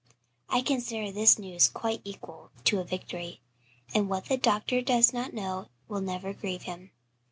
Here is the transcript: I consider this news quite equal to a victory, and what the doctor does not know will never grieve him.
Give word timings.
I 0.49 0.63
consider 0.63 1.11
this 1.11 1.37
news 1.37 1.67
quite 1.67 2.01
equal 2.03 2.49
to 2.63 2.79
a 2.79 2.83
victory, 2.83 3.39
and 3.93 4.09
what 4.09 4.25
the 4.25 4.35
doctor 4.37 4.81
does 4.81 5.13
not 5.13 5.31
know 5.31 5.67
will 5.87 6.01
never 6.01 6.33
grieve 6.33 6.63
him. 6.63 6.89